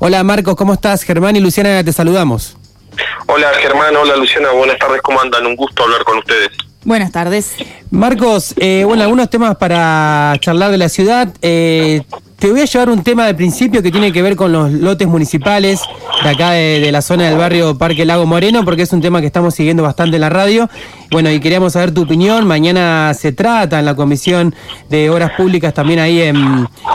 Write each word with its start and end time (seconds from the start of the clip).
Hola 0.00 0.22
Marcos, 0.22 0.54
¿cómo 0.54 0.74
estás? 0.74 1.02
Germán 1.02 1.34
y 1.34 1.40
Luciana 1.40 1.82
te 1.82 1.92
saludamos. 1.92 2.56
Hola 3.26 3.48
Germán, 3.60 3.96
hola 3.96 4.16
Luciana, 4.16 4.52
buenas 4.52 4.78
tardes, 4.78 5.02
¿cómo 5.02 5.20
andan? 5.20 5.44
Un 5.44 5.56
gusto 5.56 5.82
hablar 5.82 6.04
con 6.04 6.18
ustedes. 6.18 6.50
Buenas 6.84 7.10
tardes. 7.10 7.56
Marcos, 7.90 8.54
eh, 8.58 8.84
bueno, 8.86 9.02
algunos 9.02 9.28
temas 9.28 9.56
para 9.56 10.34
charlar 10.40 10.70
de 10.70 10.78
la 10.78 10.88
ciudad. 10.88 11.34
Eh, 11.42 12.02
te 12.38 12.50
voy 12.50 12.60
a 12.60 12.64
llevar 12.66 12.88
un 12.88 13.02
tema 13.02 13.26
de 13.26 13.34
principio 13.34 13.82
que 13.82 13.90
tiene 13.90 14.12
que 14.12 14.22
ver 14.22 14.36
con 14.36 14.52
los 14.52 14.70
lotes 14.70 15.08
municipales 15.08 15.80
de 16.22 16.28
acá 16.28 16.52
de, 16.52 16.92
la 16.92 17.02
zona 17.02 17.28
del 17.28 17.36
barrio 17.36 17.76
Parque 17.76 18.04
Lago 18.04 18.26
Moreno, 18.26 18.64
porque 18.64 18.82
es 18.82 18.92
un 18.92 19.00
tema 19.00 19.20
que 19.20 19.26
estamos 19.26 19.54
siguiendo 19.54 19.82
bastante 19.82 20.16
en 20.16 20.20
la 20.20 20.28
radio. 20.28 20.68
Bueno, 21.10 21.32
y 21.32 21.40
queríamos 21.40 21.72
saber 21.72 21.92
tu 21.92 22.02
opinión. 22.02 22.46
Mañana 22.46 23.12
se 23.14 23.32
trata 23.32 23.80
en 23.80 23.86
la 23.86 23.96
Comisión 23.96 24.54
de 24.88 25.10
Obras 25.10 25.32
Públicas, 25.32 25.74
también 25.74 25.98
ahí 25.98 26.22
en, 26.22 26.36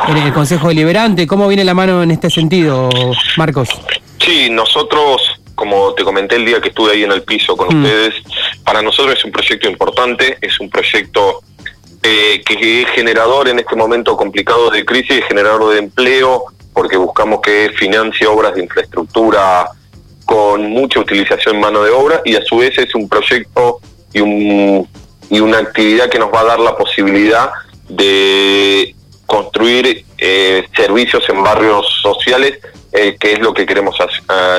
en 0.08 0.18
el 0.18 0.34
Consejo 0.34 0.70
Deliberante. 0.70 1.28
¿Cómo 1.28 1.48
viene 1.50 1.66
la 1.66 1.74
mano 1.74 2.02
en 2.04 2.12
este 2.12 2.30
sentido, 2.30 2.90
Marcos? 3.36 3.70
Sí, 4.20 4.50
nosotros 4.50 5.22
como 5.56 5.94
te 5.94 6.04
comenté 6.04 6.38
el 6.38 6.46
día 6.46 6.60
que 6.62 6.70
estuve 6.70 6.94
ahí 6.94 7.04
en 7.04 7.12
el 7.12 7.22
piso 7.24 7.56
con 7.56 7.68
mm. 7.68 7.84
ustedes, 7.84 8.16
para 8.64 8.82
nosotros 8.82 9.18
es 9.18 9.26
un 9.26 9.32
proyecto 9.32 9.70
importante, 9.70 10.38
es 10.42 10.60
un 10.60 10.70
proyecto 10.70 11.42
eh, 12.04 12.42
que 12.46 12.82
es 12.82 12.90
generador 12.90 13.48
en 13.48 13.60
este 13.60 13.76
momento 13.76 14.18
complicado 14.18 14.70
de 14.70 14.84
crisis, 14.84 15.24
generador 15.26 15.74
de 15.74 15.80
empleo, 15.80 16.46
porque 16.74 16.98
buscamos 16.98 17.40
que 17.42 17.72
financie 17.78 18.28
obras 18.28 18.54
de 18.56 18.64
infraestructura 18.64 19.70
con 20.26 20.70
mucha 20.70 21.00
utilización 21.00 21.56
en 21.56 21.62
mano 21.62 21.84
de 21.84 21.92
obra 21.92 22.22
y 22.26 22.36
a 22.36 22.44
su 22.44 22.58
vez 22.58 22.78
es 22.78 22.94
un 22.94 23.08
proyecto 23.08 23.80
y, 24.12 24.20
un, 24.20 24.88
y 25.30 25.40
una 25.40 25.60
actividad 25.60 26.10
que 26.10 26.20
nos 26.20 26.34
va 26.34 26.42
a 26.42 26.46
dar 26.46 26.60
la 26.60 26.76
posibilidad 26.76 27.52
de 27.88 28.96
construir 29.26 30.06
eh, 30.18 30.68
servicios 30.76 31.24
en 31.30 31.42
barrios 31.42 31.88
sociales 32.02 32.60
eh, 32.92 33.18
que 33.20 33.34
es 33.34 33.40
lo 33.40 33.54
que 33.54 33.66
queremos 33.66 33.96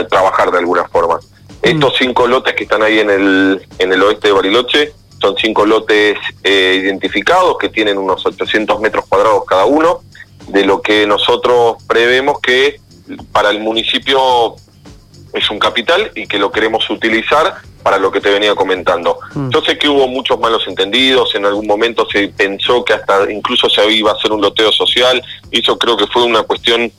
trabajar 0.08 0.50
de 0.50 0.58
alguna 0.58 0.88
forma. 0.88 1.16
Mm. 1.16 1.68
Estos 1.68 1.94
cinco 1.98 2.26
lotes 2.26 2.54
que 2.54 2.64
están 2.64 2.82
ahí 2.82 2.98
en 2.98 3.10
el, 3.10 3.66
en 3.78 3.92
el 3.92 4.02
oeste 4.02 4.28
de 4.28 4.34
Bariloche 4.34 4.92
son 5.24 5.36
cinco 5.38 5.64
lotes 5.64 6.18
eh, 6.42 6.80
identificados 6.82 7.56
que 7.56 7.70
tienen 7.70 7.96
unos 7.96 8.26
800 8.26 8.78
metros 8.80 9.06
cuadrados 9.08 9.44
cada 9.46 9.64
uno, 9.64 10.00
de 10.48 10.66
lo 10.66 10.82
que 10.82 11.06
nosotros 11.06 11.82
prevemos 11.88 12.40
que 12.40 12.78
para 13.32 13.50
el 13.50 13.60
municipio 13.60 14.56
es 15.32 15.50
un 15.50 15.58
capital 15.58 16.12
y 16.14 16.26
que 16.26 16.38
lo 16.38 16.52
queremos 16.52 16.88
utilizar 16.90 17.54
para 17.82 17.98
lo 17.98 18.12
que 18.12 18.20
te 18.20 18.30
venía 18.30 18.54
comentando. 18.54 19.18
Mm. 19.34 19.48
Yo 19.48 19.62
sé 19.62 19.78
que 19.78 19.88
hubo 19.88 20.06
muchos 20.08 20.38
malos 20.38 20.64
entendidos, 20.66 21.34
en 21.34 21.46
algún 21.46 21.66
momento 21.66 22.06
se 22.10 22.28
pensó 22.28 22.84
que 22.84 22.92
hasta 22.92 23.30
incluso 23.32 23.70
se 23.70 23.90
iba 23.90 24.10
a 24.10 24.14
hacer 24.14 24.30
un 24.30 24.42
loteo 24.42 24.70
social, 24.72 25.22
y 25.50 25.60
eso 25.60 25.78
creo 25.78 25.96
que 25.96 26.06
fue 26.06 26.22
una 26.24 26.42
cuestión 26.42 26.92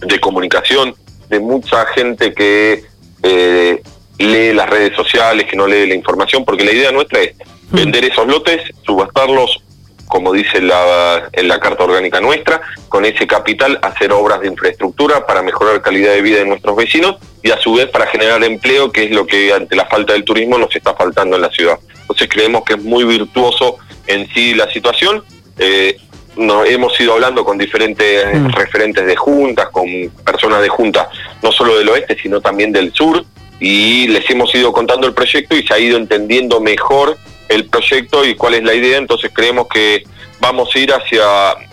de 0.00 0.20
comunicación 0.20 0.94
de 1.28 1.38
mucha 1.38 1.86
gente 1.86 2.34
que 2.34 2.84
eh, 3.22 3.82
lee 4.18 4.52
las 4.52 4.68
redes 4.68 4.94
sociales, 4.94 5.46
que 5.46 5.56
no 5.56 5.66
lee 5.66 5.86
la 5.86 5.94
información, 5.94 6.44
porque 6.44 6.64
la 6.64 6.72
idea 6.72 6.92
nuestra 6.92 7.20
es 7.20 7.34
hmm. 7.70 7.76
vender 7.76 8.04
esos 8.04 8.26
lotes, 8.26 8.60
subastarlos, 8.84 9.62
como 10.06 10.32
dice 10.32 10.60
la, 10.60 11.28
en 11.32 11.48
la 11.48 11.58
carta 11.58 11.84
orgánica 11.84 12.20
nuestra, 12.20 12.60
con 12.88 13.04
ese 13.04 13.26
capital 13.26 13.78
hacer 13.82 14.12
obras 14.12 14.40
de 14.40 14.48
infraestructura 14.48 15.26
para 15.26 15.42
mejorar 15.42 15.82
calidad 15.82 16.12
de 16.12 16.22
vida 16.22 16.38
de 16.38 16.44
nuestros 16.44 16.76
vecinos 16.76 17.16
y 17.42 17.50
a 17.50 17.58
su 17.58 17.74
vez 17.74 17.88
para 17.88 18.06
generar 18.06 18.42
empleo, 18.44 18.92
que 18.92 19.04
es 19.04 19.10
lo 19.10 19.26
que 19.26 19.52
ante 19.52 19.74
la 19.74 19.86
falta 19.86 20.12
del 20.12 20.24
turismo 20.24 20.58
nos 20.58 20.74
está 20.76 20.94
faltando 20.94 21.36
en 21.36 21.42
la 21.42 21.50
ciudad. 21.50 21.78
Entonces 22.02 22.28
creemos 22.28 22.64
que 22.64 22.74
es 22.74 22.82
muy 22.82 23.04
virtuoso 23.04 23.78
en 24.06 24.28
sí 24.32 24.54
la 24.54 24.70
situación. 24.70 25.24
Eh, 25.58 25.96
no, 26.36 26.64
hemos 26.64 26.98
ido 27.00 27.14
hablando 27.14 27.44
con 27.44 27.58
diferentes 27.58 28.26
mm. 28.34 28.48
referentes 28.50 29.06
de 29.06 29.16
juntas, 29.16 29.68
con 29.70 29.86
personas 30.24 30.60
de 30.62 30.68
juntas, 30.68 31.08
no 31.42 31.50
solo 31.52 31.78
del 31.78 31.88
oeste, 31.88 32.16
sino 32.20 32.40
también 32.40 32.72
del 32.72 32.92
sur, 32.92 33.24
y 33.60 34.08
les 34.08 34.28
hemos 34.30 34.54
ido 34.54 34.72
contando 34.72 35.06
el 35.06 35.14
proyecto 35.14 35.56
y 35.56 35.66
se 35.66 35.74
ha 35.74 35.78
ido 35.78 35.96
entendiendo 35.96 36.60
mejor 36.60 37.16
el 37.48 37.66
proyecto 37.66 38.24
y 38.24 38.34
cuál 38.34 38.54
es 38.54 38.64
la 38.64 38.74
idea, 38.74 38.98
entonces 38.98 39.30
creemos 39.34 39.68
que 39.68 40.04
vamos 40.40 40.68
a 40.74 40.78
ir 40.78 40.92
hacia 40.92 41.24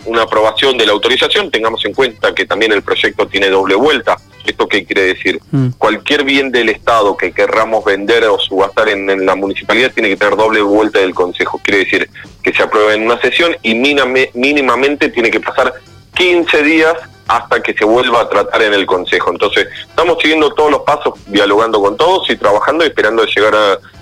una 0.06 0.22
aprobación 0.22 0.78
de 0.78 0.86
la 0.86 0.92
autorización, 0.92 1.50
tengamos 1.50 1.84
en 1.84 1.94
cuenta 1.94 2.34
que 2.34 2.46
también 2.46 2.72
el 2.72 2.82
proyecto 2.82 3.26
tiene 3.26 3.48
doble 3.48 3.74
vuelta, 3.74 4.16
¿Esto 4.44 4.68
qué 4.68 4.84
quiere 4.84 5.02
decir? 5.02 5.40
Mm. 5.50 5.68
Cualquier 5.78 6.24
bien 6.24 6.50
del 6.50 6.68
Estado 6.68 7.16
que 7.16 7.32
querramos 7.32 7.84
vender 7.84 8.24
o 8.24 8.38
subastar 8.38 8.88
en, 8.88 9.24
la 9.24 9.34
municipalidad 9.36 9.92
tiene 9.92 10.08
que 10.08 10.16
tener 10.16 10.36
doble 10.36 10.62
vuelta 10.62 10.98
del 10.98 11.14
Consejo. 11.14 11.60
Quiere 11.62 11.84
decir 11.84 12.10
que 12.42 12.52
se 12.52 12.62
apruebe 12.62 12.94
en 12.94 13.02
una 13.02 13.20
sesión 13.20 13.56
y 13.62 13.74
mínimamente 13.74 15.10
tiene 15.10 15.30
que 15.30 15.40
pasar 15.40 15.72
15 16.14 16.62
días 16.62 16.94
hasta 17.28 17.62
que 17.62 17.72
se 17.72 17.84
vuelva 17.84 18.22
a 18.22 18.28
tratar 18.28 18.62
en 18.62 18.74
el 18.74 18.86
Consejo. 18.86 19.30
Entonces, 19.30 19.66
estamos 19.88 20.18
siguiendo 20.20 20.52
todos 20.54 20.70
los 20.70 20.82
pasos, 20.82 21.14
dialogando 21.26 21.80
con 21.80 21.96
todos 21.96 22.28
y 22.30 22.36
trabajando 22.36 22.84
esperando 22.84 23.24
llegar 23.24 23.54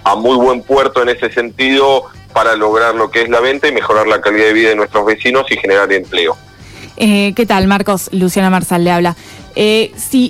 a, 0.04 0.16
muy 0.16 0.36
buen 0.36 0.62
puerto 0.62 1.02
en 1.02 1.10
ese 1.10 1.30
sentido 1.30 2.04
para 2.32 2.56
lograr 2.56 2.94
lo 2.96 3.10
que 3.10 3.22
es 3.22 3.28
la 3.28 3.38
venta 3.38 3.68
y 3.68 3.72
mejorar 3.72 4.08
la 4.08 4.20
calidad 4.20 4.46
de 4.46 4.52
vida 4.52 4.68
de 4.70 4.74
nuestros 4.74 5.06
vecinos 5.06 5.44
y 5.50 5.56
generar 5.56 5.92
empleo. 5.92 6.36
Eh, 6.96 7.32
¿Qué 7.34 7.46
tal, 7.46 7.68
Marcos? 7.68 8.10
Luciana 8.12 8.50
Marsal 8.50 8.84
le 8.84 8.90
habla. 8.90 9.16
Eh, 9.54 9.92
si, 9.96 10.28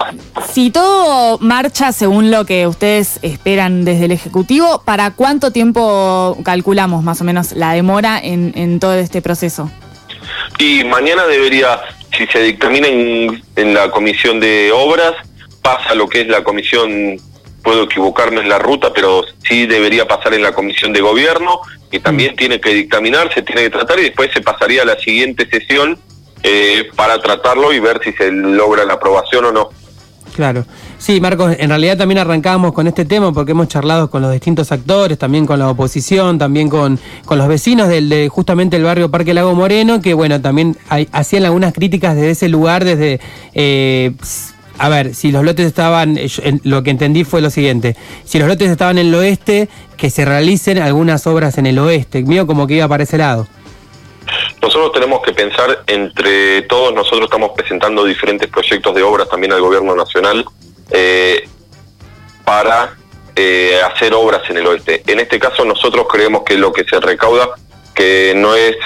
si 0.53 0.71
todo 0.71 1.39
marcha 1.39 1.93
según 1.93 2.31
lo 2.31 2.45
que 2.45 2.67
ustedes 2.67 3.19
esperan 3.23 3.85
desde 3.85 4.05
el 4.05 4.13
Ejecutivo, 4.13 4.83
¿para 4.85 5.11
cuánto 5.13 5.51
tiempo 5.51 6.37
calculamos 6.45 7.03
más 7.03 7.21
o 7.21 7.25
menos 7.25 7.53
la 7.53 7.73
demora 7.73 8.21
en 8.23 8.81
todo 8.81 8.95
este 8.95 9.23
proceso? 9.23 9.71
Y 10.59 10.85
mañana 10.85 11.27
debería, 11.27 11.81
si 12.17 12.27
se 12.27 12.41
dictamina 12.43 12.89
en, 12.89 13.43
en, 13.57 13.75
la 13.75 13.91
comisión 13.91 14.41
de 14.41 14.73
obras, 14.73 15.15
pasa 15.63 15.95
lo 15.95 16.09
que 16.09 16.23
es 16.23 16.29
la 16.29 16.43
comisión, 16.43 17.21
puedo 17.63 17.85
equivocarme 17.85 18.41
en 18.41 18.49
la 18.49 18.59
ruta, 18.59 18.93
pero 18.93 19.25
sí 19.47 19.67
debería 19.67 20.07
pasar 20.07 20.35
en 20.35 20.43
la 20.43 20.53
comisión 20.53 20.93
de 20.93 21.01
gobierno, 21.01 21.61
que 21.91 22.01
también 22.01 22.35
mm. 22.35 22.37
tiene 22.37 22.61
que 22.61 22.75
dictaminar, 22.75 23.33
se 23.33 23.43
tiene 23.43 23.63
que 23.63 23.71
tratar 23.71 23.99
y 23.99 24.05
después 24.05 24.31
se 24.33 24.41
pasaría 24.41 24.83
a 24.83 24.87
la 24.87 24.99
siguiente 24.99 25.49
sesión 25.51 25.99
eh, 26.43 26.89
para 26.97 27.21
tratarlo 27.21 27.73
y 27.73 27.81
ver 27.81 28.01
si 28.03 28.13
se 28.13 28.31
logra 28.33 28.85
la 28.85 28.95
aprobación 28.95 29.45
o 29.47 29.53
no. 29.53 29.71
Claro. 30.35 30.65
Sí, 31.01 31.19
Marcos, 31.19 31.57
en 31.59 31.71
realidad 31.71 31.97
también 31.97 32.19
arrancamos 32.19 32.75
con 32.75 32.87
este 32.87 33.07
tema 33.07 33.33
porque 33.33 33.53
hemos 33.53 33.69
charlado 33.69 34.11
con 34.11 34.21
los 34.21 34.31
distintos 34.33 34.71
actores, 34.71 35.17
también 35.17 35.47
con 35.47 35.59
la 35.59 35.71
oposición, 35.71 36.39
también 36.39 36.69
con, 36.69 37.01
con 37.25 37.39
los 37.39 37.49
vecinos 37.49 37.89
del, 37.89 38.11
de 38.11 38.29
justamente 38.29 38.77
el 38.77 38.85
barrio 38.85 39.11
Parque 39.11 39.33
Lago 39.33 39.55
Moreno, 39.55 40.03
que 40.03 40.13
bueno, 40.13 40.43
también 40.43 40.77
hacían 41.11 41.47
algunas 41.47 41.73
críticas 41.73 42.17
desde 42.17 42.31
ese 42.33 42.49
lugar, 42.51 42.85
desde... 42.85 43.19
Eh, 43.55 44.13
a 44.77 44.91
ver, 44.91 45.15
si 45.15 45.33
los 45.33 45.43
lotes 45.43 45.67
estaban, 45.67 46.19
lo 46.65 46.83
que 46.83 46.91
entendí 46.91 47.25
fue 47.25 47.41
lo 47.41 47.49
siguiente, 47.49 47.97
si 48.25 48.39
los 48.39 48.47
lotes 48.47 48.71
estaban 48.71 48.99
en 48.99 49.07
el 49.07 49.15
oeste, 49.15 49.71
que 49.97 50.11
se 50.11 50.27
realicen 50.27 50.79
algunas 50.79 51.27
obras 51.27 51.57
en 51.57 51.65
el 51.65 51.79
oeste, 51.79 52.23
mío 52.23 52.47
como 52.47 52.67
que 52.67 52.75
iba 52.75 52.89
para 52.89 53.05
ese 53.05 53.17
lado. 53.17 53.47
Nosotros 54.61 54.93
tenemos 54.93 55.23
que 55.23 55.33
pensar 55.33 55.83
entre 55.87 56.63
todos, 56.63 56.95
nosotros 56.95 57.23
estamos 57.23 57.53
presentando 57.57 58.05
diferentes 58.05 58.49
proyectos 58.51 58.95
de 58.95 59.03
obras 59.03 59.31
también 59.31 59.53
al 59.55 59.63
gobierno 59.63 59.97
nacional 59.97 60.45
eh, 60.91 61.49
para 62.45 62.97
eh, 63.37 63.81
hacer 63.83 64.13
obras 64.15 64.43
en 64.51 64.59
el 64.59 64.67
oeste. 64.67 65.03
En 65.07 65.21
este 65.21 65.39
caso 65.39 65.65
nosotros 65.65 66.07
creemos 66.11 66.43
que 66.45 66.57
lo 66.57 66.73
que 66.73 66.85
se 66.85 66.99
recauda, 67.01 67.49
que 67.95 68.35
no 68.37 68.55
es 68.55 68.77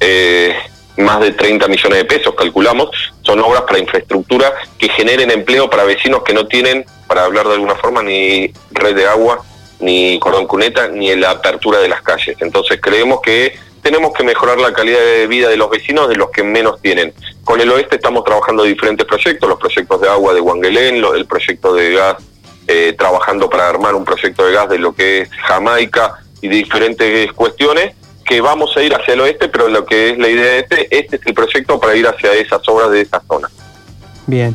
eh, 0.00 0.54
más 0.96 1.20
de 1.20 1.32
30 1.32 1.68
millones 1.68 1.98
de 1.98 2.04
pesos, 2.04 2.34
calculamos, 2.34 2.90
son 3.22 3.40
obras 3.40 3.62
para 3.62 3.78
infraestructura 3.78 4.52
que 4.78 4.88
generen 4.88 5.30
empleo 5.30 5.68
para 5.68 5.84
vecinos 5.84 6.22
que 6.22 6.32
no 6.32 6.46
tienen, 6.46 6.86
para 7.06 7.24
hablar 7.24 7.46
de 7.48 7.54
alguna 7.54 7.74
forma, 7.74 8.02
ni 8.02 8.52
red 8.70 8.94
de 8.94 9.06
agua, 9.06 9.44
ni 9.80 10.18
cordón 10.18 10.46
cuneta, 10.46 10.88
ni 10.88 11.14
la 11.14 11.30
apertura 11.30 11.78
de 11.78 11.88
las 11.88 12.02
calles. 12.02 12.36
Entonces 12.40 12.80
creemos 12.80 13.20
que 13.20 13.58
tenemos 13.82 14.12
que 14.12 14.24
mejorar 14.24 14.58
la 14.58 14.72
calidad 14.72 15.00
de 15.00 15.26
vida 15.26 15.48
de 15.48 15.56
los 15.56 15.70
vecinos, 15.70 16.08
de 16.08 16.16
los 16.16 16.30
que 16.30 16.42
menos 16.42 16.80
tienen. 16.80 17.12
Con 17.48 17.62
el 17.62 17.70
oeste 17.70 17.96
estamos 17.96 18.24
trabajando 18.24 18.62
diferentes 18.62 19.06
proyectos, 19.06 19.48
los 19.48 19.58
proyectos 19.58 19.98
de 20.02 20.06
agua 20.06 20.34
de 20.34 20.40
Wangelén, 20.42 21.02
el 21.02 21.24
proyecto 21.24 21.72
de 21.72 21.94
gas, 21.94 22.16
eh, 22.66 22.94
trabajando 22.98 23.48
para 23.48 23.66
armar 23.70 23.94
un 23.94 24.04
proyecto 24.04 24.44
de 24.44 24.52
gas 24.52 24.68
de 24.68 24.78
lo 24.78 24.92
que 24.92 25.22
es 25.22 25.30
Jamaica 25.46 26.18
y 26.42 26.48
diferentes 26.48 27.32
cuestiones 27.32 27.94
que 28.26 28.42
vamos 28.42 28.76
a 28.76 28.82
ir 28.82 28.94
hacia 28.94 29.14
el 29.14 29.20
oeste, 29.22 29.48
pero 29.48 29.66
lo 29.70 29.86
que 29.86 30.10
es 30.10 30.18
la 30.18 30.28
idea 30.28 30.44
de 30.44 30.58
este, 30.58 30.98
este 30.98 31.16
es 31.16 31.22
el 31.24 31.32
proyecto 31.32 31.80
para 31.80 31.96
ir 31.96 32.06
hacia 32.06 32.34
esas 32.34 32.60
obras 32.68 32.90
de 32.90 33.00
esa 33.00 33.22
zona. 33.26 33.48
Bien. 34.26 34.54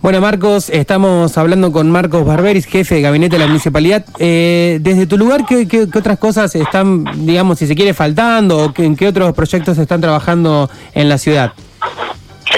Bueno, 0.00 0.20
Marcos, 0.20 0.70
estamos 0.70 1.36
hablando 1.36 1.72
con 1.72 1.90
Marcos 1.90 2.24
Barberis, 2.24 2.66
jefe 2.66 2.94
de 2.94 3.00
gabinete 3.00 3.34
de 3.34 3.40
la 3.40 3.48
municipalidad. 3.48 4.04
Eh, 4.20 4.78
desde 4.80 5.08
tu 5.08 5.18
lugar, 5.18 5.44
¿qué, 5.44 5.88
otras 5.92 6.20
cosas 6.20 6.54
están, 6.54 7.04
digamos, 7.26 7.58
si 7.58 7.66
se 7.66 7.74
quiere, 7.74 7.94
faltando 7.94 8.58
o 8.58 8.72
en 8.76 8.94
qué 8.94 9.08
otros 9.08 9.32
proyectos 9.32 9.76
están 9.76 10.00
trabajando 10.00 10.70
en 10.94 11.08
la 11.08 11.18
ciudad? 11.18 11.52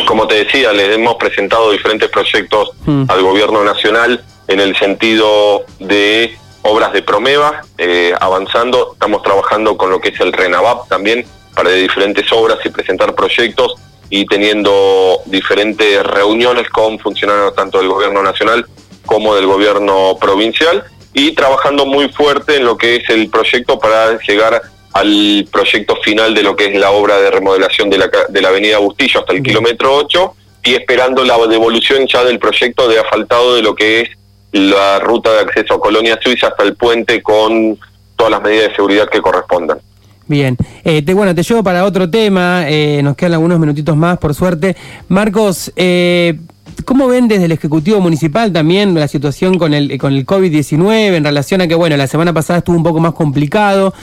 Como 0.07 0.27
te 0.27 0.45
decía, 0.45 0.73
les 0.73 0.95
hemos 0.95 1.17
presentado 1.17 1.71
diferentes 1.71 2.09
proyectos 2.09 2.71
mm. 2.85 3.05
al 3.09 3.23
gobierno 3.23 3.65
nacional 3.65 4.25
en 4.49 4.61
el 4.61 4.77
sentido 4.77 5.65
de 5.79 6.37
obras 6.63 6.93
de 6.93 7.03
Promeva, 7.03 7.63
eh, 7.79 8.13
avanzando, 8.21 8.93
estamos 8.93 9.23
trabajando 9.23 9.77
con 9.77 9.91
lo 9.91 10.01
que 10.01 10.11
es 10.11 10.21
el 10.21 10.33
RENAVAP 10.33 10.89
también 10.89 11.25
para 11.55 11.71
diferentes 11.71 12.31
obras 12.33 12.59
y 12.65 12.69
presentar 12.71 13.15
proyectos 13.15 13.75
y 14.09 14.27
teniendo 14.27 15.21
diferentes 15.27 16.03
reuniones 16.03 16.69
con 16.69 16.99
funcionarios 16.99 17.55
tanto 17.55 17.79
del 17.79 17.89
gobierno 17.89 18.23
nacional 18.23 18.67
como 19.07 19.35
del 19.35 19.47
gobierno 19.47 20.17
provincial 20.21 20.85
y 21.13 21.33
trabajando 21.33 21.87
muy 21.87 22.09
fuerte 22.09 22.57
en 22.57 22.65
lo 22.65 22.77
que 22.77 22.97
es 22.97 23.09
el 23.11 23.29
proyecto 23.31 23.79
para 23.79 24.19
llegar 24.19 24.61
al 24.93 25.49
proyecto 25.51 25.97
final 25.97 26.35
de 26.35 26.43
lo 26.43 26.57
que 26.57 26.67
es 26.67 26.79
la 26.79 26.91
obra 26.91 27.19
de 27.19 27.31
remodelación 27.31 27.91
de 27.91 27.99
la, 27.99 28.11
de 28.29 28.41
la 28.43 28.49
avenida 28.49 28.79
Bustillo 28.79 29.21
hasta 29.21 29.33
el 29.33 29.43
kilómetro 29.43 29.95
8 29.95 30.35
y 30.65 30.75
esperando 30.75 31.25
la 31.25 31.39
devolución 31.47 32.07
ya 32.07 32.25
del 32.25 32.39
proyecto 32.39 32.89
de 32.89 32.99
asfaltado 32.99 33.55
de 33.55 33.63
lo 33.63 33.75
que 33.75 34.01
es 34.01 34.09
la 34.53 34.99
ruta 34.99 35.33
de 35.33 35.41
acceso 35.41 35.75
a 35.75 35.81
Colonia 35.81 36.19
Suiza 36.23 36.49
hasta 36.49 36.65
el 36.65 36.75
puente 36.75 37.23
con 37.23 37.79
todas 38.17 38.33
las 38.33 38.43
medidas 38.43 38.69
de 38.69 38.75
seguridad 38.75 39.09
que 39.09 39.21
correspondan. 39.21 39.79
Bien, 40.27 40.57
eh, 40.85 41.03
te, 41.03 41.13
bueno, 41.13 41.35
te 41.35 41.43
llevo 41.43 41.65
para 41.65 41.85
otro 41.85 42.09
tema, 42.09 42.69
eh, 42.69 43.01
nos 43.03 43.17
quedan 43.17 43.33
algunos 43.33 43.59
minutitos 43.59 43.97
más, 43.97 44.19
por 44.19 44.33
suerte. 44.33 44.77
Marcos, 45.09 45.73
eh, 45.75 46.39
¿Cómo 46.85 47.09
ven 47.09 47.29
desde 47.29 47.45
el 47.45 47.53
Ejecutivo 47.53 48.01
Municipal 48.01 48.53
también 48.53 48.95
la 48.95 49.09
situación 49.09 49.59
con 49.59 49.75
el, 49.75 49.99
con 49.99 50.13
el 50.13 50.27
COVID-19 50.27 51.17
en 51.17 51.25
relación 51.25 51.61
a 51.61 51.69
que, 51.69 51.75
bueno, 51.75 51.97
la 51.97 52.07
semana 52.07 52.33
pasada 52.33 52.59
estuvo 52.59 52.77
un 52.77 52.83
poco 52.83 53.01
más 53.01 53.15
complicado, 53.15 53.95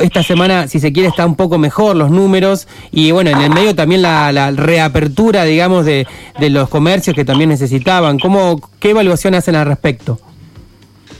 esta 0.00 0.22
semana, 0.22 0.68
si 0.68 0.80
se 0.80 0.92
quiere, 0.92 1.08
está 1.08 1.26
un 1.26 1.36
poco 1.36 1.58
mejor 1.58 1.96
los 1.96 2.10
números 2.10 2.68
y, 2.90 3.10
bueno, 3.10 3.30
en 3.30 3.40
el 3.40 3.50
medio 3.50 3.74
también 3.74 4.02
la, 4.02 4.50
reapertura, 4.52 5.44
digamos, 5.44 5.86
de, 5.86 6.06
de, 6.38 6.50
los 6.50 6.68
comercios 6.68 7.16
que 7.16 7.24
también 7.24 7.50
necesitaban? 7.50 8.18
¿Cómo, 8.18 8.60
¿Qué 8.80 8.90
evaluación 8.90 9.34
hacen 9.34 9.56
al 9.56 9.66
respecto? 9.66 10.18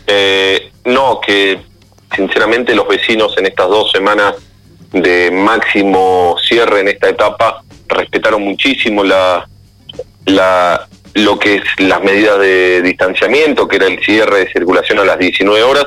Eh, 0.07 0.71
no, 0.85 1.21
que 1.21 1.61
sinceramente 2.15 2.75
los 2.75 2.87
vecinos 2.87 3.35
en 3.39 3.47
estas 3.47 3.69
dos 3.69 3.91
semanas 3.91 4.35
de 4.93 5.31
máximo 5.31 6.37
cierre 6.47 6.81
en 6.81 6.89
esta 6.89 7.09
etapa 7.09 7.63
respetaron 7.89 8.43
muchísimo 8.43 9.03
la, 9.03 9.49
la, 10.27 10.89
lo 11.15 11.39
que 11.39 11.57
es 11.57 11.63
las 11.79 12.03
medidas 12.03 12.39
de 12.39 12.83
distanciamiento, 12.83 13.69
que 13.69 13.77
era 13.77 13.87
el 13.87 14.05
cierre 14.05 14.41
de 14.41 14.53
circulación 14.53 14.99
a 14.99 15.05
las 15.05 15.19
19 15.19 15.63
horas. 15.63 15.87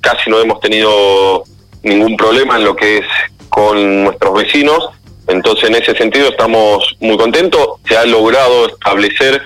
Casi 0.00 0.30
no 0.30 0.40
hemos 0.40 0.60
tenido 0.60 1.44
ningún 1.82 2.16
problema 2.16 2.56
en 2.56 2.64
lo 2.64 2.74
que 2.74 2.98
es 2.98 3.06
con 3.48 4.04
nuestros 4.04 4.34
vecinos. 4.34 4.90
Entonces, 5.28 5.68
en 5.68 5.76
ese 5.76 5.94
sentido, 5.94 6.28
estamos 6.28 6.96
muy 7.00 7.16
contentos. 7.16 7.80
Se 7.86 7.96
ha 7.96 8.04
logrado 8.04 8.68
establecer, 8.68 9.42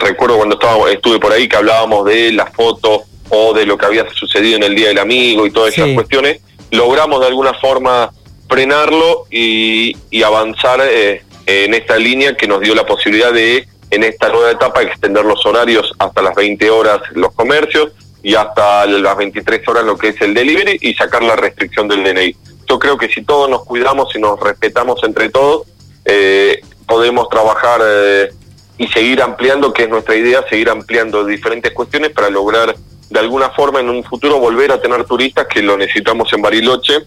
recuerdo 0.00 0.38
cuando 0.38 0.56
estaba, 0.56 0.90
estuve 0.90 1.20
por 1.20 1.32
ahí 1.32 1.48
que 1.48 1.56
hablábamos 1.56 2.04
de 2.06 2.32
la 2.32 2.46
foto 2.46 3.04
o 3.28 3.52
de 3.52 3.64
lo 3.64 3.78
que 3.78 3.86
había 3.86 4.08
sucedido 4.10 4.56
en 4.56 4.64
el 4.64 4.74
Día 4.74 4.88
del 4.88 4.98
Amigo 4.98 5.46
y 5.46 5.52
todas 5.52 5.76
esas 5.76 5.90
cuestiones. 5.94 6.40
Logramos 6.70 7.20
de 7.20 7.26
alguna 7.26 7.54
forma 7.54 8.10
frenarlo 8.48 9.26
y, 9.30 9.94
avanzar 10.22 10.80
eh, 10.82 11.22
en 11.46 11.74
esta 11.74 11.96
línea 11.96 12.36
que 12.36 12.46
nos 12.46 12.60
dio 12.60 12.74
la 12.74 12.84
posibilidad 12.84 13.32
de 13.32 13.66
en 13.92 14.04
esta 14.04 14.30
nueva 14.30 14.50
etapa 14.50 14.82
extender 14.82 15.22
los 15.22 15.44
horarios 15.44 15.92
hasta 15.98 16.22
las 16.22 16.34
20 16.34 16.70
horas 16.70 17.02
los 17.12 17.32
comercios 17.34 17.92
y 18.22 18.34
hasta 18.34 18.86
las 18.86 19.16
23 19.18 19.68
horas 19.68 19.84
lo 19.84 19.98
que 19.98 20.08
es 20.08 20.20
el 20.22 20.32
delivery 20.32 20.78
y 20.80 20.94
sacar 20.94 21.22
la 21.22 21.36
restricción 21.36 21.88
del 21.88 22.02
DNI. 22.02 22.34
Yo 22.66 22.78
creo 22.78 22.96
que 22.96 23.08
si 23.08 23.22
todos 23.22 23.50
nos 23.50 23.64
cuidamos 23.64 24.14
y 24.16 24.18
nos 24.18 24.40
respetamos 24.40 25.02
entre 25.04 25.28
todos, 25.28 25.66
eh, 26.06 26.62
podemos 26.86 27.28
trabajar 27.28 27.82
eh, 27.84 28.30
y 28.78 28.88
seguir 28.88 29.20
ampliando, 29.20 29.74
que 29.74 29.82
es 29.82 29.90
nuestra 29.90 30.16
idea, 30.16 30.42
seguir 30.48 30.70
ampliando 30.70 31.26
diferentes 31.26 31.72
cuestiones 31.72 32.12
para 32.12 32.30
lograr 32.30 32.74
de 33.10 33.20
alguna 33.20 33.50
forma 33.50 33.80
en 33.80 33.90
un 33.90 34.02
futuro 34.04 34.38
volver 34.38 34.72
a 34.72 34.80
tener 34.80 35.04
turistas 35.04 35.46
que 35.48 35.60
lo 35.60 35.76
necesitamos 35.76 36.32
en 36.32 36.40
Bariloche 36.40 37.00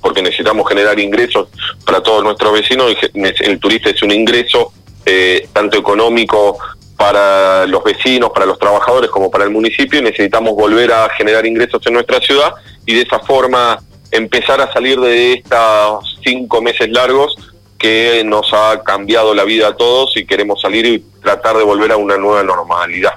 porque 0.00 0.20
necesitamos 0.20 0.68
generar 0.68 0.98
ingresos 0.98 1.48
para 1.86 2.02
todos 2.02 2.24
nuestros 2.24 2.52
vecinos. 2.54 2.92
El 3.14 3.60
turista 3.60 3.90
es 3.90 4.02
un 4.02 4.10
ingreso 4.10 4.72
eh, 5.04 5.48
tanto 5.52 5.78
económico 5.78 6.58
para 6.96 7.66
los 7.66 7.82
vecinos, 7.82 8.30
para 8.30 8.46
los 8.46 8.58
trabajadores 8.58 9.10
como 9.10 9.30
para 9.30 9.44
el 9.44 9.50
municipio 9.50 9.98
y 9.98 10.02
necesitamos 10.02 10.54
volver 10.54 10.92
a 10.92 11.08
generar 11.10 11.44
ingresos 11.44 11.84
en 11.86 11.94
nuestra 11.94 12.20
ciudad 12.20 12.52
y 12.86 12.94
de 12.94 13.02
esa 13.02 13.18
forma 13.18 13.82
empezar 14.12 14.60
a 14.60 14.72
salir 14.72 15.00
de 15.00 15.32
estos 15.32 16.20
cinco 16.24 16.62
meses 16.62 16.88
largos 16.90 17.34
que 17.78 18.22
nos 18.24 18.52
ha 18.52 18.80
cambiado 18.84 19.34
la 19.34 19.42
vida 19.42 19.68
a 19.68 19.76
todos 19.76 20.16
y 20.16 20.24
queremos 20.24 20.60
salir 20.60 20.86
y 20.86 21.04
tratar 21.20 21.56
de 21.56 21.64
volver 21.64 21.90
a 21.90 21.96
una 21.96 22.16
nueva 22.16 22.44
normalidad. 22.44 23.14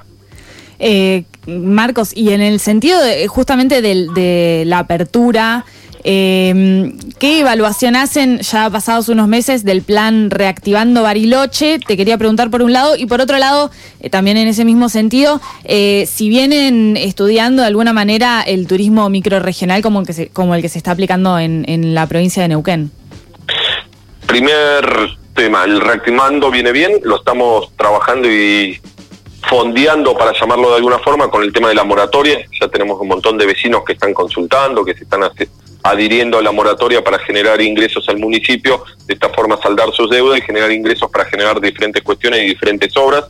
Eh, 0.80 1.22
Marcos, 1.46 2.10
y 2.14 2.32
en 2.32 2.40
el 2.40 2.58
sentido 2.58 2.98
justamente 3.28 3.80
de 3.80 4.64
la 4.66 4.80
apertura, 4.80 5.64
eh, 6.08 6.92
¿Qué 7.18 7.40
evaluación 7.40 7.96
hacen 7.96 8.38
ya 8.38 8.70
pasados 8.70 9.08
unos 9.08 9.26
meses 9.26 9.64
del 9.64 9.82
plan 9.82 10.30
Reactivando 10.30 11.02
Bariloche? 11.02 11.80
Te 11.80 11.96
quería 11.96 12.16
preguntar 12.16 12.48
por 12.48 12.62
un 12.62 12.72
lado 12.72 12.94
y 12.94 13.06
por 13.06 13.20
otro 13.20 13.38
lado, 13.38 13.72
eh, 13.98 14.08
también 14.08 14.36
en 14.36 14.46
ese 14.46 14.64
mismo 14.64 14.88
sentido, 14.88 15.40
eh, 15.64 16.06
si 16.08 16.28
vienen 16.28 16.96
estudiando 16.96 17.62
de 17.62 17.68
alguna 17.68 17.92
manera 17.92 18.42
el 18.42 18.68
turismo 18.68 19.10
microregional 19.10 19.82
como 19.82 19.98
el 19.98 20.06
que 20.06 20.12
se, 20.12 20.28
como 20.28 20.54
el 20.54 20.62
que 20.62 20.68
se 20.68 20.78
está 20.78 20.92
aplicando 20.92 21.40
en, 21.40 21.64
en 21.68 21.92
la 21.92 22.06
provincia 22.06 22.40
de 22.40 22.50
Neuquén. 22.50 22.92
Primer 24.28 24.86
tema, 25.34 25.64
el 25.64 25.80
Reactivando 25.80 26.52
viene 26.52 26.70
bien, 26.70 27.00
lo 27.02 27.16
estamos 27.16 27.72
trabajando 27.76 28.30
y 28.30 28.78
fondeando, 29.48 30.16
para 30.16 30.32
llamarlo 30.38 30.70
de 30.70 30.76
alguna 30.76 31.00
forma, 31.00 31.28
con 31.28 31.42
el 31.42 31.52
tema 31.52 31.68
de 31.68 31.74
la 31.74 31.82
moratoria. 31.82 32.38
Ya 32.60 32.68
tenemos 32.68 33.00
un 33.00 33.08
montón 33.08 33.36
de 33.38 33.46
vecinos 33.46 33.82
que 33.84 33.94
están 33.94 34.14
consultando, 34.14 34.84
que 34.84 34.94
se 34.94 35.02
están 35.02 35.24
adhiriendo 35.90 36.38
a 36.38 36.42
la 36.42 36.52
moratoria 36.52 37.02
para 37.02 37.18
generar 37.18 37.60
ingresos 37.60 38.08
al 38.08 38.18
municipio, 38.18 38.84
de 39.06 39.14
esta 39.14 39.28
forma 39.30 39.56
saldar 39.62 39.92
sus 39.92 40.10
deudas 40.10 40.38
y 40.38 40.42
generar 40.42 40.70
ingresos 40.72 41.10
para 41.10 41.24
generar 41.26 41.60
diferentes 41.60 42.02
cuestiones 42.02 42.42
y 42.42 42.46
diferentes 42.46 42.96
obras. 42.96 43.26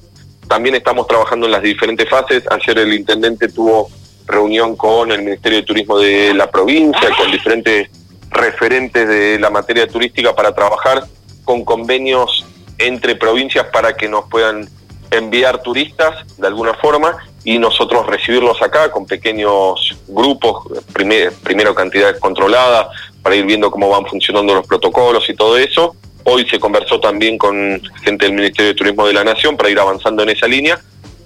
También 0.48 0.74
estamos 0.74 1.06
trabajando 1.06 1.46
en 1.46 1.52
las 1.52 1.62
diferentes 1.62 2.08
fases. 2.08 2.44
Ayer 2.50 2.78
el 2.78 2.94
intendente 2.94 3.48
tuvo 3.48 3.90
reunión 4.26 4.76
con 4.76 5.12
el 5.12 5.22
Ministerio 5.22 5.58
de 5.58 5.64
Turismo 5.64 5.98
de 5.98 6.34
la 6.34 6.50
provincia, 6.50 7.10
con 7.16 7.30
diferentes 7.30 7.90
referentes 8.30 9.06
de 9.08 9.38
la 9.38 9.50
materia 9.50 9.86
turística 9.86 10.34
para 10.34 10.54
trabajar 10.54 11.04
con 11.44 11.64
convenios 11.64 12.44
entre 12.78 13.16
provincias 13.16 13.66
para 13.72 13.96
que 13.96 14.08
nos 14.08 14.28
puedan 14.28 14.68
enviar 15.10 15.62
turistas 15.62 16.26
de 16.36 16.46
alguna 16.46 16.74
forma 16.74 17.16
y 17.46 17.60
nosotros 17.60 18.04
recibirlos 18.06 18.60
acá 18.60 18.90
con 18.90 19.06
pequeños 19.06 19.96
grupos, 20.08 20.64
primero 20.92 21.74
cantidad 21.76 22.18
controlada, 22.18 22.90
para 23.22 23.36
ir 23.36 23.46
viendo 23.46 23.70
cómo 23.70 23.88
van 23.88 24.04
funcionando 24.04 24.52
los 24.52 24.66
protocolos 24.66 25.30
y 25.30 25.34
todo 25.34 25.56
eso. 25.56 25.94
Hoy 26.24 26.44
se 26.48 26.58
conversó 26.58 26.98
también 26.98 27.38
con 27.38 27.80
gente 28.02 28.26
del 28.26 28.34
Ministerio 28.34 28.72
de 28.72 28.74
Turismo 28.74 29.06
de 29.06 29.12
la 29.12 29.22
Nación 29.22 29.56
para 29.56 29.70
ir 29.70 29.78
avanzando 29.78 30.24
en 30.24 30.30
esa 30.30 30.48
línea, 30.48 30.80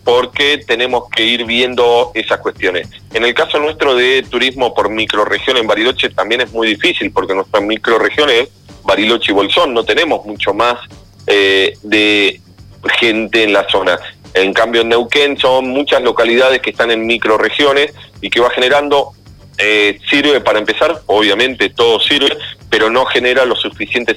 porque 0.04 0.58
tenemos 0.58 1.04
que 1.08 1.24
ir 1.24 1.46
viendo 1.46 2.10
esas 2.12 2.38
cuestiones. 2.40 2.90
En 3.14 3.24
el 3.24 3.32
caso 3.32 3.58
nuestro 3.58 3.94
de 3.94 4.22
turismo 4.22 4.74
por 4.74 4.90
microregión 4.90 5.56
en 5.56 5.66
Bariloche 5.66 6.10
también 6.10 6.42
es 6.42 6.52
muy 6.52 6.68
difícil, 6.68 7.12
porque 7.12 7.34
nuestra 7.34 7.62
microregión 7.62 8.28
es 8.28 8.50
Bariloche 8.84 9.32
y 9.32 9.34
Bolsón, 9.34 9.72
no 9.72 9.84
tenemos 9.84 10.26
mucho 10.26 10.52
más 10.52 10.74
eh, 11.26 11.72
de 11.82 12.42
gente 12.98 13.42
en 13.42 13.54
la 13.54 13.66
zona. 13.70 13.98
En 14.34 14.52
cambio, 14.52 14.82
en 14.82 14.88
Neuquén 14.90 15.36
son 15.38 15.68
muchas 15.68 16.02
localidades 16.02 16.60
que 16.60 16.70
están 16.70 16.90
en 16.90 17.06
microregiones 17.06 17.92
y 18.20 18.30
que 18.30 18.40
va 18.40 18.50
generando, 18.50 19.12
eh, 19.58 19.98
sirve 20.08 20.40
para 20.40 20.58
empezar, 20.58 21.00
obviamente 21.06 21.70
todo 21.70 22.00
sirve, 22.00 22.36
pero 22.68 22.90
no 22.90 23.04
genera 23.06 23.44
los 23.44 23.60
suficientes 23.60 24.16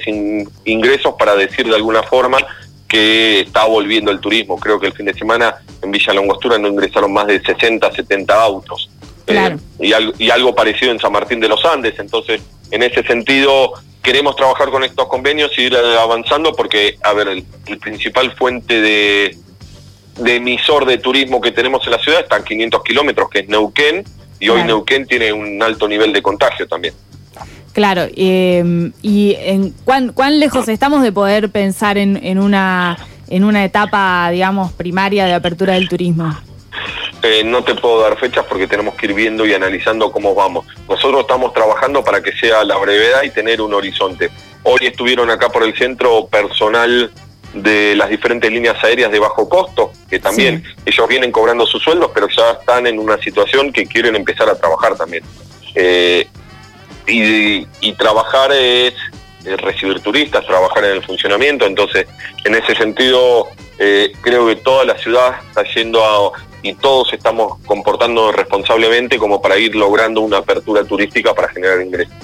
ingresos 0.64 1.14
para 1.18 1.34
decir 1.34 1.66
de 1.66 1.74
alguna 1.74 2.02
forma 2.02 2.38
que 2.86 3.40
está 3.40 3.64
volviendo 3.64 4.12
el 4.12 4.20
turismo. 4.20 4.56
Creo 4.58 4.78
que 4.78 4.86
el 4.86 4.92
fin 4.92 5.06
de 5.06 5.14
semana 5.14 5.56
en 5.82 5.90
Villa 5.90 6.14
Langostura 6.14 6.58
no 6.58 6.68
ingresaron 6.68 7.12
más 7.12 7.26
de 7.26 7.40
60, 7.40 7.90
70 7.90 8.42
autos. 8.42 8.88
Eh, 9.26 9.56
y, 9.80 9.92
algo, 9.92 10.12
y 10.18 10.30
algo 10.30 10.54
parecido 10.54 10.92
en 10.92 11.00
San 11.00 11.10
Martín 11.12 11.40
de 11.40 11.48
los 11.48 11.64
Andes. 11.64 11.98
Entonces, 11.98 12.40
en 12.70 12.82
ese 12.82 13.02
sentido, 13.02 13.72
queremos 14.02 14.36
trabajar 14.36 14.70
con 14.70 14.84
estos 14.84 15.08
convenios 15.08 15.50
y 15.56 15.62
ir 15.62 15.76
avanzando 15.76 16.52
porque, 16.52 16.98
a 17.02 17.14
ver, 17.14 17.28
el, 17.28 17.44
principal 17.78 18.32
fuente 18.36 18.80
de, 18.80 19.36
emisor 20.24 20.86
de 20.86 20.98
turismo 20.98 21.40
que 21.40 21.52
tenemos 21.52 21.84
en 21.86 21.92
la 21.92 21.98
ciudad 21.98 22.20
está 22.20 22.36
a 22.36 22.44
500 22.44 22.82
kilómetros, 22.82 23.28
que 23.28 23.40
es 23.40 23.48
Neuquén, 23.48 24.04
y 24.40 24.48
hoy 24.48 24.64
Neuquén 24.64 25.06
tiene 25.06 25.32
un 25.32 25.62
alto 25.62 25.88
nivel 25.88 26.12
de 26.12 26.22
contagio 26.22 26.66
también. 26.66 26.94
Claro, 27.72 28.06
em, 28.14 28.92
y 29.02 29.36
en 29.40 29.70
cuán, 29.84 30.12
cuán 30.12 30.38
lejos 30.38 30.68
estamos 30.68 31.02
de 31.02 31.10
poder 31.10 31.50
pensar 31.50 31.98
en, 31.98 32.20
en, 32.22 32.38
una, 32.38 32.96
en 33.28 33.42
una 33.42 33.64
etapa, 33.64 34.30
digamos, 34.30 34.72
primaria 34.72 35.24
de 35.24 35.34
apertura 35.34 35.74
del 35.74 35.88
turismo. 35.88 36.32
Eh, 37.22 37.42
no 37.42 37.64
te 37.64 37.74
puedo 37.74 38.02
dar 38.02 38.18
fechas 38.18 38.44
porque 38.48 38.66
tenemos 38.66 38.94
que 38.94 39.06
ir 39.06 39.14
viendo 39.14 39.46
y 39.46 39.54
analizando 39.54 40.12
cómo 40.12 40.34
vamos. 40.34 40.66
Nosotros 40.88 41.22
estamos 41.22 41.52
trabajando 41.52 42.04
para 42.04 42.22
que 42.22 42.32
sea 42.32 42.62
la 42.64 42.76
brevedad 42.76 43.22
y 43.22 43.30
tener 43.30 43.60
un 43.60 43.72
horizonte. 43.74 44.30
Hoy 44.62 44.80
estuvieron 44.82 45.30
acá 45.30 45.48
por 45.48 45.62
el 45.62 45.74
centro 45.74 46.26
personal 46.26 47.10
de 47.54 47.94
las 47.96 48.10
diferentes 48.10 48.50
líneas 48.50 48.82
aéreas 48.82 49.10
de 49.10 49.18
bajo 49.18 49.48
costo, 49.48 49.92
que 50.10 50.18
también 50.18 50.64
ellos 50.84 51.08
vienen 51.08 51.30
cobrando 51.30 51.66
sus 51.66 51.82
sueldos, 51.82 52.10
pero 52.12 52.28
ya 52.28 52.52
están 52.52 52.86
en 52.86 52.98
una 52.98 53.16
situación 53.18 53.72
que 53.72 53.86
quieren 53.86 54.16
empezar 54.16 54.48
a 54.48 54.56
trabajar 54.56 54.96
también. 54.96 55.22
Eh, 55.74 56.26
y, 57.06 57.92
trabajar 57.94 58.52
es 58.52 58.94
recibir 59.58 60.00
turistas, 60.00 60.46
trabajar 60.46 60.84
en 60.84 60.92
el 60.92 61.02
funcionamiento, 61.04 61.66
entonces 61.66 62.06
en 62.44 62.54
ese 62.54 62.74
sentido 62.74 63.48
eh, 63.78 64.12
creo 64.20 64.46
que 64.46 64.56
toda 64.56 64.84
la 64.84 64.96
ciudad 64.98 65.36
está 65.48 65.62
yendo 65.74 66.04
a, 66.04 66.32
y 66.62 66.74
todos 66.74 67.12
estamos 67.12 67.58
comportando 67.66 68.32
responsablemente 68.32 69.18
como 69.18 69.42
para 69.42 69.58
ir 69.58 69.74
logrando 69.74 70.20
una 70.20 70.38
apertura 70.38 70.84
turística 70.84 71.34
para 71.34 71.48
generar 71.48 71.80
ingresos. 71.80 72.14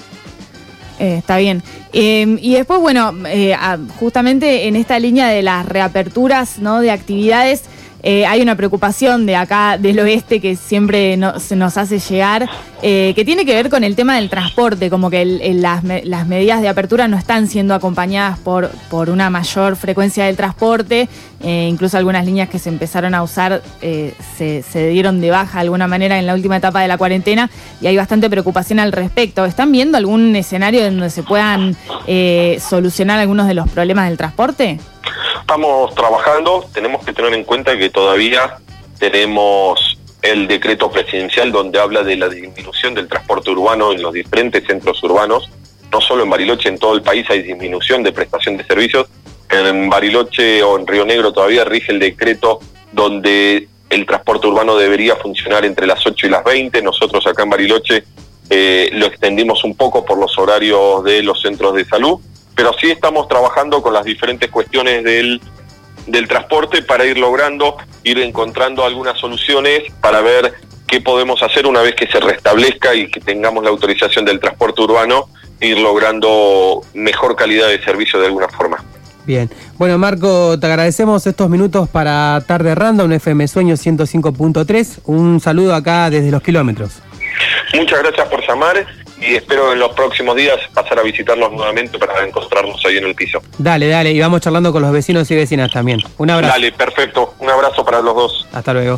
Eh, 0.99 1.17
está 1.17 1.37
bien. 1.37 1.63
Eh, 1.93 2.37
y 2.41 2.53
después, 2.53 2.79
bueno, 2.79 3.13
eh, 3.25 3.55
justamente 3.99 4.67
en 4.67 4.75
esta 4.75 4.99
línea 4.99 5.27
de 5.27 5.41
las 5.41 5.65
reaperturas 5.65 6.59
¿no? 6.59 6.81
de 6.81 6.91
actividades, 6.91 7.63
eh, 8.03 8.25
hay 8.25 8.41
una 8.41 8.55
preocupación 8.55 9.25
de 9.25 9.35
acá 9.35 9.77
del 9.77 9.99
oeste 9.99 10.39
que 10.39 10.55
siempre 10.55 11.19
se 11.39 11.55
nos 11.55 11.77
hace 11.77 11.99
llegar, 11.99 12.49
eh, 12.81 13.13
que 13.15 13.23
tiene 13.23 13.45
que 13.45 13.53
ver 13.53 13.69
con 13.69 13.83
el 13.83 13.95
tema 13.95 14.15
del 14.15 14.29
transporte, 14.29 14.89
como 14.89 15.09
que 15.09 15.23
las, 15.53 15.83
medidas 15.83 16.61
de 16.61 16.69
apertura 16.69 17.07
no 17.07 17.17
están 17.17 17.47
siendo 17.47 17.75
acompañadas 17.75 18.39
por, 18.39 18.69
por 18.89 19.09
una 19.09 19.29
mayor 19.29 19.75
frecuencia 19.75 20.25
del 20.25 20.35
transporte, 20.35 21.07
eh, 21.43 21.67
incluso 21.69 21.97
algunas 21.97 22.25
líneas 22.25 22.49
que 22.49 22.57
se 22.57 22.69
empezaron 22.69 23.13
a 23.13 23.23
usar 23.23 23.61
se, 23.81 24.63
se, 24.63 24.87
dieron 24.89 25.21
de 25.21 25.31
baja 25.31 25.59
de 25.59 25.61
alguna 25.61 25.87
manera 25.87 26.17
en 26.19 26.25
la 26.25 26.33
última 26.33 26.57
etapa 26.57 26.81
de 26.81 26.87
la 26.87 26.97
cuarentena 26.97 27.49
y 27.81 27.87
hay 27.87 27.97
bastante 27.97 28.29
preocupación 28.29 28.79
al 28.79 28.91
respecto. 28.91 29.45
¿Están 29.45 29.71
viendo 29.71 29.97
algún 29.97 30.35
escenario 30.35 30.83
donde 30.83 31.09
se 31.09 31.23
puedan 31.23 31.75
solucionar 32.59 33.19
algunos 33.19 33.47
de 33.47 33.53
los 33.53 33.69
problemas 33.69 34.09
del 34.09 34.17
transporte? 34.17 34.79
Estamos 35.41 35.93
trabajando, 35.95 36.65
tenemos 36.73 37.03
que 37.03 37.11
tener 37.11 37.33
en 37.33 37.43
cuenta 37.43 37.77
que 37.77 37.89
todavía 37.89 38.57
tenemos 38.99 39.97
el 40.21 40.47
decreto 40.47 40.89
presidencial 40.89 41.51
donde 41.51 41.79
habla 41.79 42.03
de 42.03 42.15
la 42.15 42.29
disminución 42.29 42.93
del 42.93 43.09
transporte 43.09 43.49
urbano 43.49 43.91
en 43.91 44.01
los 44.01 44.13
diferentes 44.13 44.63
centros 44.65 45.03
urbanos, 45.03 45.49
no 45.91 45.99
solo 45.99 46.23
en 46.23 46.29
Bariloche, 46.29 46.69
en 46.69 46.77
todo 46.77 46.93
el 46.93 47.01
país 47.01 47.29
hay 47.29 47.41
disminución 47.41 48.01
de 48.01 48.13
prestación 48.13 48.55
de 48.55 48.63
servicios. 48.63 49.07
En 49.49 49.89
Bariloche 49.89 50.63
o 50.63 50.79
en 50.79 50.87
Río 50.87 51.05
Negro 51.05 51.33
todavía 51.33 51.65
rige 51.65 51.91
el 51.91 51.99
decreto 51.99 52.59
donde 52.93 53.67
el 53.89 54.05
transporte 54.05 54.47
urbano 54.47 54.77
debería 54.77 55.17
funcionar 55.17 55.65
entre 55.65 55.85
las 55.85 56.05
8 56.05 56.27
y 56.27 56.29
las 56.29 56.45
20. 56.45 56.81
Nosotros 56.81 57.27
acá 57.27 57.43
en 57.43 57.49
Bariloche 57.49 58.05
eh, 58.49 58.89
lo 58.93 59.07
extendimos 59.07 59.65
un 59.65 59.75
poco 59.75 60.05
por 60.05 60.17
los 60.17 60.37
horarios 60.37 61.03
de 61.03 61.23
los 61.23 61.41
centros 61.41 61.73
de 61.73 61.83
salud 61.83 62.21
pero 62.55 62.73
sí 62.79 62.91
estamos 62.91 63.27
trabajando 63.27 63.81
con 63.81 63.93
las 63.93 64.03
diferentes 64.03 64.49
cuestiones 64.49 65.03
del, 65.03 65.41
del 66.07 66.27
transporte 66.27 66.81
para 66.81 67.05
ir 67.05 67.17
logrando, 67.17 67.77
ir 68.03 68.19
encontrando 68.19 68.85
algunas 68.85 69.19
soluciones 69.19 69.83
para 70.01 70.21
ver 70.21 70.53
qué 70.87 71.01
podemos 71.01 71.41
hacer 71.41 71.65
una 71.65 71.81
vez 71.81 71.95
que 71.95 72.07
se 72.07 72.19
restablezca 72.19 72.93
y 72.93 73.09
que 73.09 73.21
tengamos 73.21 73.63
la 73.63 73.69
autorización 73.69 74.25
del 74.25 74.39
transporte 74.39 74.81
urbano, 74.81 75.29
ir 75.61 75.77
logrando 75.77 76.81
mejor 76.93 77.35
calidad 77.35 77.69
de 77.69 77.81
servicio 77.83 78.19
de 78.19 78.27
alguna 78.27 78.49
forma. 78.49 78.83
Bien. 79.25 79.49
Bueno, 79.77 79.97
Marco, 79.97 80.59
te 80.59 80.65
agradecemos 80.65 81.25
estos 81.27 81.49
minutos 81.49 81.87
para 81.87 82.43
Tarde 82.47 82.75
un 83.03 83.13
FM 83.13 83.47
Sueño 83.47 83.75
105.3. 83.75 85.01
Un 85.05 85.39
saludo 85.39 85.75
acá 85.75 86.09
desde 86.09 86.31
los 86.31 86.41
kilómetros. 86.41 87.01
Muchas 87.73 87.99
gracias 87.99 88.27
por 88.27 88.45
llamar 88.45 88.85
y 89.21 89.35
espero 89.35 89.71
en 89.73 89.79
los 89.79 89.91
próximos 89.93 90.35
días 90.35 90.57
pasar 90.73 90.99
a 90.99 91.03
visitarlos 91.03 91.51
nuevamente 91.51 91.99
para 91.99 92.25
encontrarnos 92.25 92.83
ahí 92.85 92.97
en 92.97 93.05
el 93.05 93.15
piso. 93.15 93.41
Dale, 93.57 93.87
dale, 93.87 94.11
y 94.11 94.19
vamos 94.19 94.41
charlando 94.41 94.71
con 94.71 94.81
los 94.81 94.91
vecinos 94.91 95.29
y 95.31 95.35
vecinas 95.35 95.71
también. 95.71 95.99
Un 96.17 96.29
abrazo. 96.29 96.53
Dale, 96.53 96.71
perfecto. 96.71 97.35
Un 97.39 97.49
abrazo 97.49 97.85
para 97.85 98.01
los 98.01 98.15
dos. 98.15 98.47
Hasta 98.51 98.73
luego. 98.73 98.89